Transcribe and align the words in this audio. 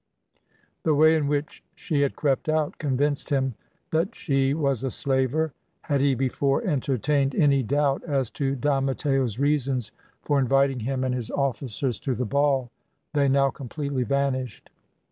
The 0.81 0.95
way 0.95 1.15
in 1.15 1.27
which 1.27 1.63
she 1.75 2.01
had 2.01 2.15
crept 2.15 2.49
out 2.49 2.79
convinced 2.79 3.29
him 3.29 3.53
that 3.91 4.15
she 4.15 4.51
was 4.55 4.83
a 4.83 4.89
slaver; 4.89 5.53
had 5.81 6.01
he 6.01 6.15
before 6.15 6.63
entertained 6.63 7.35
any 7.35 7.61
doubt 7.61 8.03
as 8.05 8.31
to 8.31 8.55
Don 8.55 8.85
Matteo's 8.85 9.37
reasons 9.37 9.91
for 10.23 10.39
inviting 10.39 10.79
him 10.79 11.03
and 11.03 11.13
his 11.13 11.29
officers 11.29 11.99
to 11.99 12.15
the 12.15 12.25
ball, 12.25 12.71
they 13.13 13.29
now 13.29 13.51
completely 13.51 14.01
vanished. 14.01 14.71